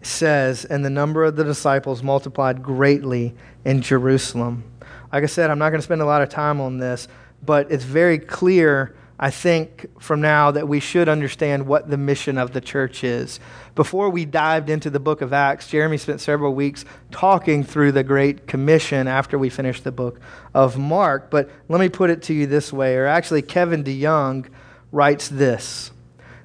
[0.06, 4.64] says, And the number of the disciples multiplied greatly in Jerusalem.
[5.12, 7.08] Like I said, I'm not going to spend a lot of time on this,
[7.42, 12.36] but it's very clear I think from now that we should understand what the mission
[12.36, 13.38] of the church is.
[13.76, 18.02] Before we dived into the book of Acts, Jeremy spent several weeks talking through the
[18.02, 20.20] Great Commission after we finished the book
[20.52, 21.30] of Mark.
[21.30, 24.48] But let me put it to you this way, or actually, Kevin DeYoung
[24.90, 25.92] writes this.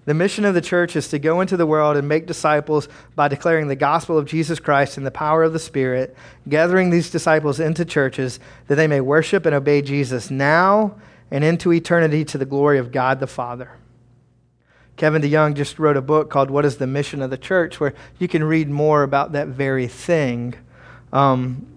[0.10, 3.28] The mission of the church is to go into the world and make disciples by
[3.28, 6.18] declaring the gospel of Jesus Christ in the power of the Spirit,
[6.48, 10.96] gathering these disciples into churches that they may worship and obey Jesus now
[11.30, 13.70] and into eternity to the glory of God the Father.
[14.98, 17.94] Kevin DeYoung just wrote a book called What is the Mission of the Church, where
[18.18, 20.56] you can read more about that very thing.
[21.14, 21.68] Um,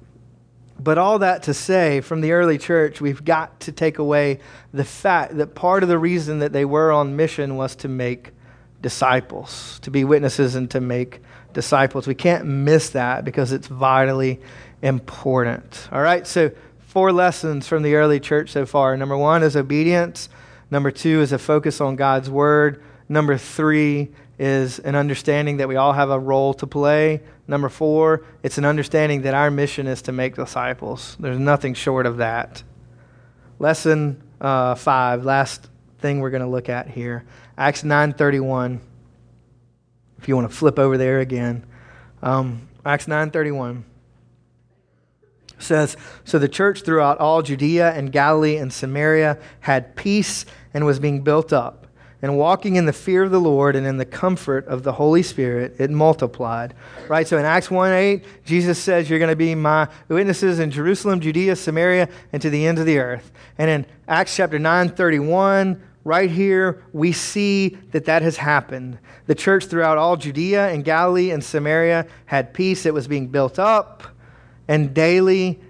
[0.83, 4.41] but all that to say, from the early church, we've got to take away
[4.73, 8.33] the fact that part of the reason that they were on mission was to make
[8.81, 11.21] disciples, to be witnesses and to make
[11.53, 12.07] disciples.
[12.07, 14.41] We can't miss that because it's vitally
[14.81, 15.89] important.
[15.93, 18.97] All right, so four lessons from the early church so far.
[18.97, 20.29] Number one is obedience.
[20.71, 22.83] Number two is a focus on God's word.
[23.09, 27.21] Number three is an understanding that we all have a role to play.
[27.49, 31.17] Number four, it's an understanding that our mission is to make disciples.
[31.19, 32.63] There's nothing short of that.
[33.59, 37.25] Lesson uh, five, last thing we're going to look at here.
[37.57, 38.81] Acts 9.31.
[40.19, 41.67] If you want to flip over there again.
[42.23, 43.83] Um, Acts 9.31
[45.59, 50.99] says So the church throughout all Judea and Galilee and Samaria had peace and was
[50.99, 51.87] being built up.
[52.23, 55.25] And walking in the fear of the Lord and in the comfort of the Holy
[55.25, 56.73] Spirit, it multiplied.
[57.09, 57.27] Right?
[57.27, 61.21] So in Acts 1 8, Jesus says, You're going to be my witnesses in Jerusalem,
[61.21, 63.33] Judea, Samaria, and to the ends of the earth.
[63.59, 68.99] And in Acts chapter 9 31, right here, we see that that has happened.
[69.27, 72.87] The church throughout all Judea and Galilee and Samaria had peace.
[72.87, 74.05] It was being built up.
[74.69, 75.61] And daily,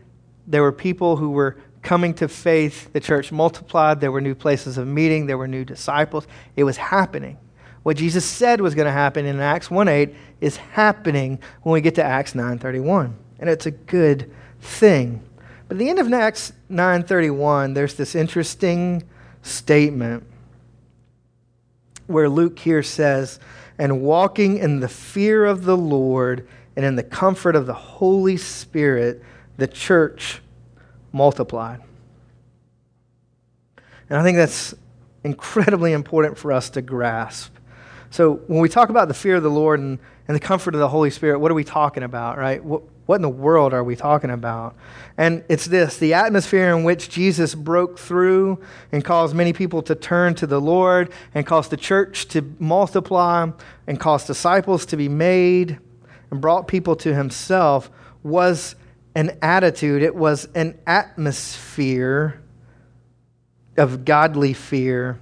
[0.46, 2.92] there were people who were coming to faith.
[2.92, 4.00] The church multiplied.
[4.00, 5.26] There were new places of meeting.
[5.26, 6.26] There were new disciples.
[6.56, 7.38] It was happening.
[7.82, 11.80] What Jesus said was going to happen in Acts 1 8 is happening when we
[11.80, 13.12] get to Acts 9.31.
[13.40, 15.22] And it's a good thing.
[15.66, 19.02] But at the end of Acts 9.31, there's this interesting
[19.42, 20.24] statement
[22.06, 23.40] where Luke here says,
[23.78, 28.36] and walking in the fear of the Lord and in the comfort of the Holy
[28.36, 29.22] Spirit,
[29.56, 30.40] the church
[31.12, 31.80] multiplied.
[34.08, 34.74] And I think that's
[35.24, 37.54] incredibly important for us to grasp.
[38.10, 39.98] So when we talk about the fear of the Lord and,
[40.28, 42.62] and the comfort of the Holy Spirit, what are we talking about, right?
[42.62, 44.76] What, what in the world are we talking about?
[45.16, 48.60] And it's this the atmosphere in which Jesus broke through
[48.92, 53.50] and caused many people to turn to the Lord and caused the church to multiply
[53.86, 55.78] and caused disciples to be made
[56.30, 57.90] and brought people to himself
[58.22, 58.76] was
[59.14, 62.40] an attitude, it was an atmosphere
[63.76, 65.20] of godly fear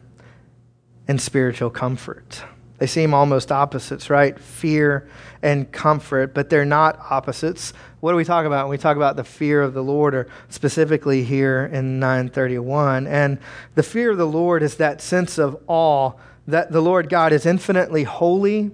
[1.08, 2.42] and spiritual comfort.
[2.78, 4.38] They seem almost opposites, right?
[4.38, 5.06] Fear
[5.42, 7.74] and comfort, but they're not opposites.
[8.00, 10.28] What do we talk about when we talk about the fear of the Lord, or
[10.48, 13.06] specifically here in 931?
[13.06, 13.38] And
[13.74, 16.12] the fear of the Lord is that sense of awe
[16.46, 18.70] that the Lord God is infinitely holy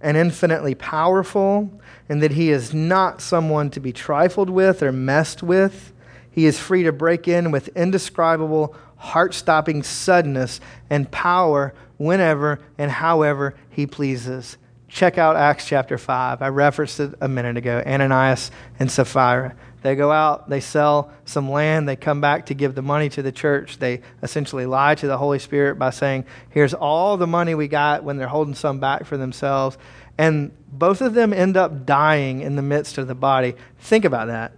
[0.00, 1.70] and infinitely powerful,
[2.08, 5.92] and that He is not someone to be trifled with or messed with.
[6.30, 12.90] He is free to break in with indescribable, heart stopping suddenness and power whenever and
[12.90, 14.56] however He pleases.
[14.88, 16.42] Check out Acts chapter 5.
[16.42, 19.54] I referenced it a minute ago Ananias and Sapphira.
[19.82, 23.22] They go out, they sell some land, they come back to give the money to
[23.22, 23.78] the church.
[23.78, 28.02] They essentially lie to the Holy Spirit by saying, Here's all the money we got
[28.02, 29.78] when they're holding some back for themselves.
[30.18, 33.54] And both of them end up dying in the midst of the body.
[33.78, 34.52] Think about that.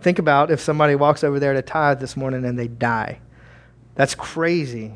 [0.00, 3.20] Think about if somebody walks over there to tithe this morning and they die.
[3.94, 4.94] That's crazy,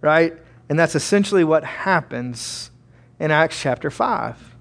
[0.00, 0.36] right?
[0.68, 2.70] And that's essentially what happens
[3.20, 4.56] in Acts chapter 5.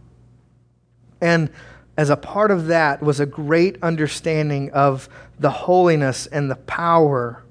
[1.22, 1.50] And
[1.98, 7.44] as a part of that was a great understanding of the holiness and the power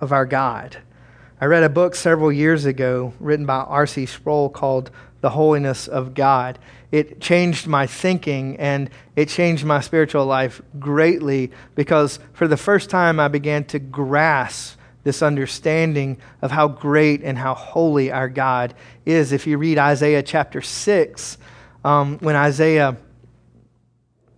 [0.00, 0.78] of our God.
[1.42, 4.04] I read a book several years ago written by R.C.
[4.04, 4.90] Sproul called
[5.22, 6.58] The Holiness of God.
[6.92, 12.90] It changed my thinking and it changed my spiritual life greatly because for the first
[12.90, 18.74] time I began to grasp this understanding of how great and how holy our God
[19.06, 19.32] is.
[19.32, 21.38] If you read Isaiah chapter 6,
[21.86, 22.98] um, when Isaiah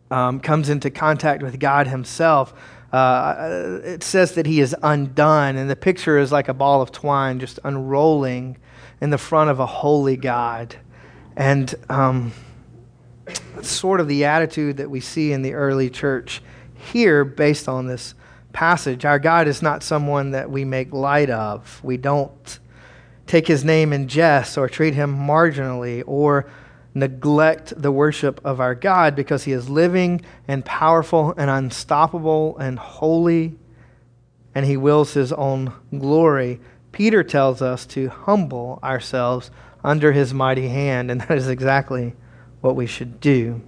[0.08, 2.54] um, comes into contact with God himself,
[2.92, 6.92] uh, it says that he is undone, and the picture is like a ball of
[6.92, 8.58] twine just unrolling
[9.00, 10.76] in the front of a holy God.
[11.34, 12.32] And um,
[13.62, 16.42] sort of the attitude that we see in the early church
[16.74, 18.14] here based on this
[18.52, 19.04] passage.
[19.04, 21.80] Our God is not someone that we make light of.
[21.82, 22.58] We don't
[23.26, 26.50] take his name in jest or treat him marginally or
[26.94, 32.78] neglect the worship of our God because he is living and powerful and unstoppable and
[32.78, 33.56] holy
[34.54, 36.60] and he wills his own glory.
[36.92, 39.50] Peter tells us to humble ourselves
[39.82, 42.14] under his mighty hand, and that is exactly
[42.60, 43.60] what we should do.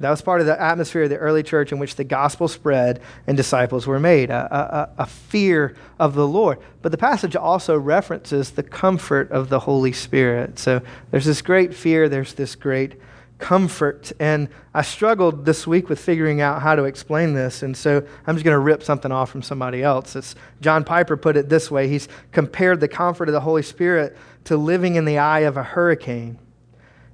[0.00, 3.00] That was part of the atmosphere of the early church in which the gospel spread
[3.26, 6.58] and disciples were made, a, a, a, fear of the Lord.
[6.82, 10.58] But the passage also references the comfort of the Holy Spirit.
[10.58, 13.00] So there's this great fear, there's this great
[13.38, 14.12] comfort.
[14.20, 17.62] And I struggled this week with figuring out how to explain this.
[17.62, 20.16] And so I'm just going to rip something off from somebody else.
[20.16, 24.16] It's, John Piper put it this way he's compared the comfort of the Holy Spirit
[24.44, 26.38] to living in the eye of a hurricane.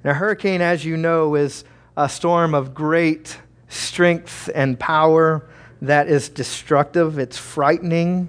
[0.02, 1.64] And a hurricane, as you know, is
[1.96, 5.48] a storm of great strength and power
[5.80, 8.28] that is destructive, it's frightening.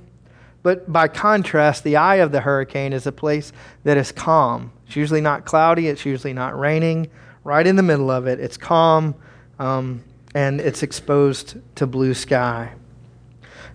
[0.63, 3.51] But by contrast, the eye of the hurricane is a place
[3.83, 4.71] that is calm.
[4.87, 7.09] It's usually not cloudy, it's usually not raining.
[7.43, 9.15] Right in the middle of it, it's calm
[9.59, 12.73] um, and it's exposed to blue sky.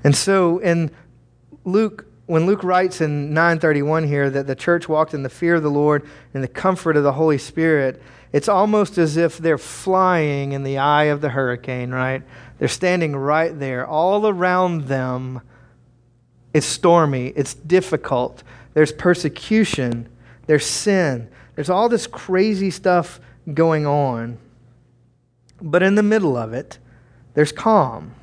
[0.02, 0.90] And so in
[1.64, 5.62] Luke, when Luke writes in 931 here that the church walked in the fear of
[5.62, 8.02] the Lord and the comfort of the Holy Spirit,
[8.32, 12.22] it's almost as if they're flying in the eye of the hurricane, right?
[12.58, 13.86] They're standing right there.
[13.86, 15.40] All around them,
[16.52, 18.42] it's stormy, it's difficult.
[18.74, 20.08] There's persecution,
[20.46, 23.20] there's sin, there's all this crazy stuff
[23.52, 24.38] going on.
[25.60, 26.78] But in the middle of it,
[27.34, 28.14] there's calm,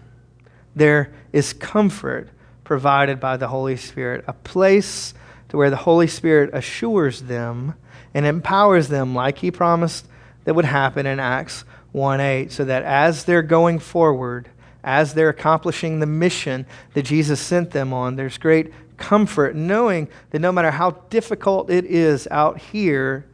[0.75, 2.29] there is comfort.
[2.65, 5.13] provided by the Holy Spirit, a place
[5.55, 7.75] to where the Holy Spirit assures them
[8.13, 10.05] and empowers them, like He promised
[10.43, 14.49] that would happen in Acts 1 8, so that as they're going forward,
[14.83, 20.39] as they're accomplishing the mission that Jesus sent them on, there's great comfort knowing that
[20.39, 23.25] no matter how difficult it is out here,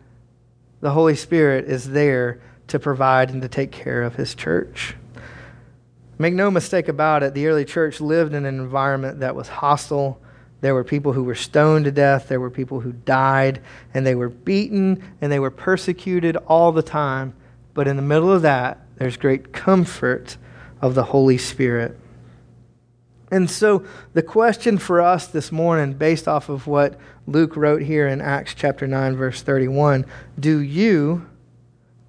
[0.79, 4.95] the Holy Spirit is there to provide and to take care of His church.
[6.19, 10.21] Make no mistake about it, the early church lived in an environment that was hostile.
[10.61, 12.27] There were people who were stoned to death.
[12.27, 13.61] There were people who died,
[13.93, 17.33] and they were beaten, and they were persecuted all the time.
[17.73, 20.37] But in the middle of that, there's great comfort
[20.81, 21.97] of the Holy Spirit.
[23.31, 28.07] And so, the question for us this morning, based off of what Luke wrote here
[28.07, 30.05] in Acts chapter 9, verse 31,
[30.37, 31.27] do you,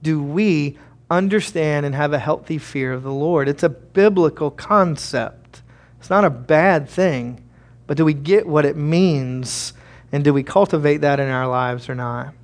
[0.03, 0.77] do we
[1.09, 3.49] understand and have a healthy fear of the Lord?
[3.49, 5.63] It's a biblical concept.
[6.01, 7.45] It's not a bad thing,
[7.87, 9.73] but do we get what it means?
[10.13, 12.35] And do we cultivate that in our lives or not?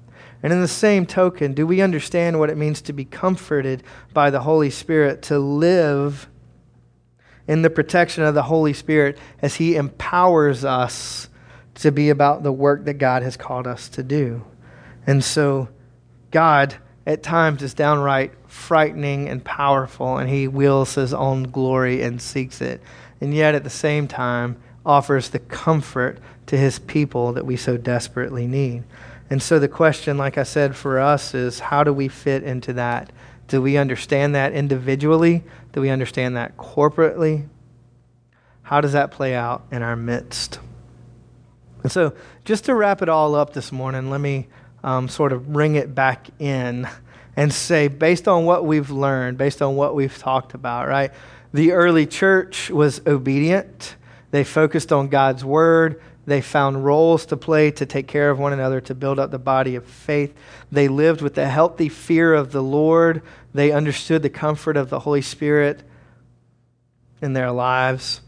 [0.42, 3.82] And in the same token, do we understand what it means to be comforted
[4.14, 6.28] by the Holy Spirit, to live
[7.48, 11.28] in the protection of the Holy Spirit as He empowers us
[11.76, 14.44] to be about the work that God has called us to do.
[15.06, 15.68] And so,
[16.30, 16.76] God
[17.06, 22.60] at times is downright frightening and powerful, and He wills His own glory and seeks
[22.60, 22.82] it.
[23.20, 27.76] And yet, at the same time, offers the comfort to His people that we so
[27.76, 28.82] desperately need.
[29.30, 32.72] And so, the question, like I said, for us is how do we fit into
[32.72, 33.12] that?
[33.46, 35.44] Do we understand that individually?
[35.72, 37.46] Do we understand that corporately?
[38.62, 40.58] How does that play out in our midst?
[41.82, 42.14] And so,
[42.44, 44.48] just to wrap it all up this morning, let me
[44.82, 46.88] um, sort of bring it back in
[47.36, 51.12] and say, based on what we've learned, based on what we've talked about, right?
[51.52, 53.94] The early church was obedient.
[54.30, 56.00] They focused on God's word.
[56.26, 59.38] They found roles to play to take care of one another, to build up the
[59.38, 60.34] body of faith.
[60.70, 63.22] They lived with a healthy fear of the Lord.
[63.54, 65.82] They understood the comfort of the Holy Spirit
[67.22, 68.20] in their lives.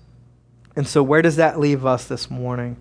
[0.77, 2.77] And so, where does that leave us this morning?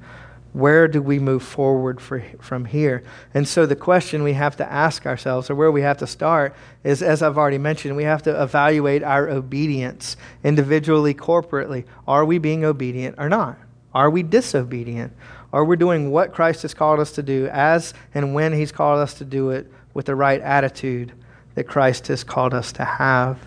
[0.53, 3.03] Where do we move forward for, from here?
[3.33, 6.55] And so, the question we have to ask ourselves, or where we have to start,
[6.83, 11.85] is as I've already mentioned, we have to evaluate our obedience individually, corporately.
[12.07, 13.59] Are we being obedient or not?
[13.93, 15.13] Are we disobedient?
[15.53, 18.99] Are we doing what Christ has called us to do as and when He's called
[18.99, 21.11] us to do it with the right attitude
[21.55, 23.39] that Christ has called us to have?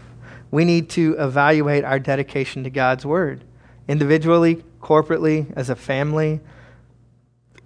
[0.52, 3.42] We need to evaluate our dedication to God's Word,
[3.88, 6.40] individually, corporately, as a family,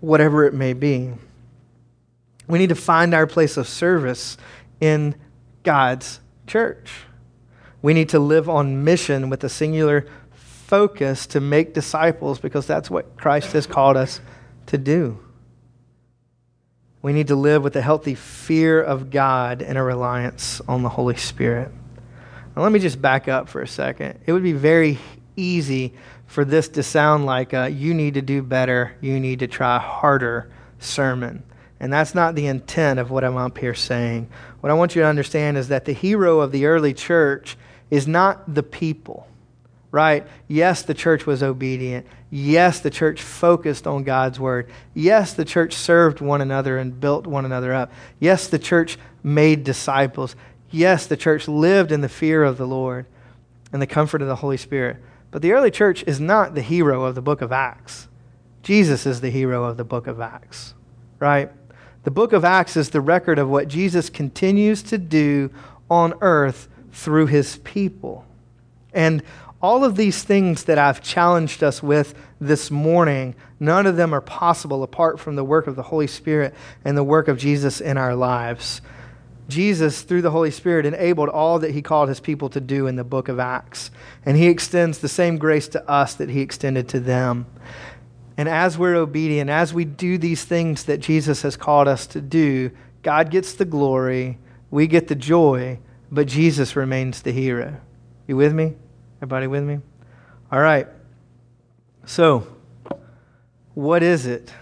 [0.00, 1.12] whatever it may be.
[2.48, 4.36] We need to find our place of service
[4.80, 5.14] in
[5.62, 6.90] God's church.
[7.82, 12.90] We need to live on mission with a singular focus to make disciples because that's
[12.90, 14.20] what Christ has called us
[14.66, 15.18] to do.
[17.02, 20.88] We need to live with a healthy fear of God and a reliance on the
[20.88, 21.70] Holy Spirit.
[22.56, 24.18] Now, let me just back up for a second.
[24.26, 24.98] It would be very
[25.36, 25.94] easy
[26.26, 29.78] for this to sound like a, you need to do better, you need to try
[29.78, 31.42] harder sermon.
[31.78, 34.28] And that's not the intent of what I'm up here saying.
[34.60, 37.56] What I want you to understand is that the hero of the early church
[37.90, 39.26] is not the people
[39.96, 40.26] right?
[40.46, 42.06] Yes, the church was obedient.
[42.30, 44.68] Yes, the church focused on God's word.
[44.92, 47.90] Yes, the church served one another and built one another up.
[48.20, 50.36] Yes, the church made disciples.
[50.70, 53.06] Yes, the church lived in the fear of the Lord
[53.72, 54.98] and the comfort of the Holy Spirit.
[55.36, 58.08] But the early church is not the hero of the book of Acts.
[58.62, 60.72] Jesus is the hero of the book of Acts,
[61.18, 61.50] right?
[62.04, 65.50] The book of Acts is the record of what Jesus continues to do
[65.90, 68.24] on earth through his people.
[68.94, 69.22] And
[69.60, 74.22] all of these things that I've challenged us with this morning, none of them are
[74.22, 77.98] possible apart from the work of the Holy Spirit and the work of Jesus in
[77.98, 78.80] our lives.
[79.48, 82.96] Jesus, through the Holy Spirit, enabled all that he called his people to do in
[82.96, 83.90] the book of Acts.
[84.24, 87.46] And he extends the same grace to us that he extended to them.
[88.36, 92.20] And as we're obedient, as we do these things that Jesus has called us to
[92.20, 92.70] do,
[93.02, 94.38] God gets the glory,
[94.70, 95.78] we get the joy,
[96.10, 97.80] but Jesus remains the hero.
[98.26, 98.74] You with me?
[99.18, 99.78] Everybody with me?
[100.50, 100.88] All right.
[102.04, 102.46] So,
[103.74, 104.52] what is it?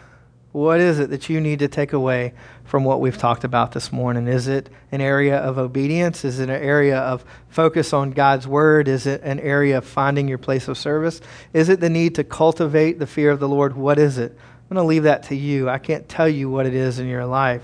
[0.53, 2.35] What is it that you need to take away
[2.65, 4.27] from what we've talked about this morning?
[4.27, 6.25] Is it an area of obedience?
[6.25, 8.89] Is it an area of focus on God's word?
[8.89, 11.21] Is it an area of finding your place of service?
[11.53, 13.77] Is it the need to cultivate the fear of the Lord?
[13.77, 14.33] What is it?
[14.33, 15.69] I'm going to leave that to you.
[15.69, 17.63] I can't tell you what it is in your life.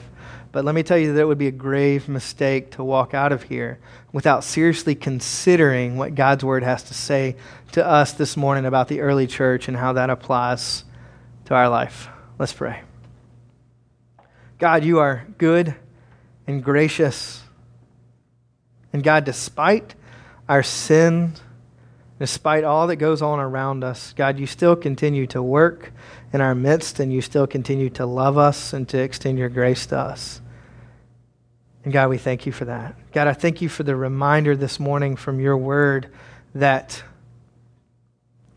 [0.53, 3.33] But let me tell you that it would be a grave mistake to walk out
[3.33, 3.79] of here
[4.13, 7.37] without seriously considering what God's word has to say
[7.73, 10.85] to us this morning about the early church and how that applies
[11.45, 12.09] to our life.
[12.39, 12.83] Let's pray.
[14.61, 15.75] God, you are good
[16.47, 17.43] and gracious.
[18.93, 19.95] And God, despite
[20.51, 21.33] our sin,
[22.19, 25.95] despite all that goes on around us, God, you still continue to work
[26.35, 29.87] in our midst and you still continue to love us and to extend your grace
[29.87, 30.43] to us.
[31.83, 32.95] And God, we thank you for that.
[33.13, 36.11] God, I thank you for the reminder this morning from your word
[36.55, 37.03] that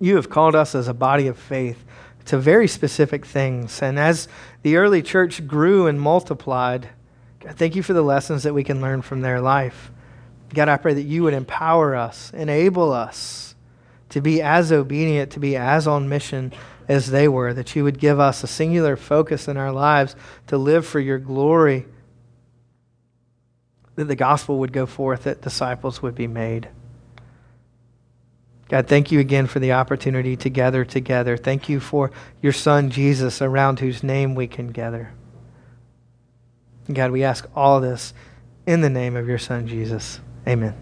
[0.01, 1.86] you have called us as a body of faith
[2.26, 3.82] to very specific things.
[3.82, 4.28] And as
[4.62, 6.90] the early church grew and multiplied,
[7.40, 9.92] God, thank you for the lessons that we can learn from their life.
[10.54, 13.56] God, I pray that you would empower us, enable us
[14.10, 16.54] to be as obedient, to be as on mission
[16.88, 20.16] as they were, that you would give us a singular focus in our lives
[20.48, 21.88] to live for your glory,
[23.96, 26.70] that the gospel would go forth, that disciples would be made.
[28.74, 31.38] God, thank you again for the opportunity to gather together.
[31.38, 32.10] Thank you for
[32.42, 35.12] your Son, Jesus, around whose name we can gather.
[36.92, 38.16] God, we ask all this
[38.66, 40.22] in the name of your Son, Jesus.
[40.48, 40.74] Amen.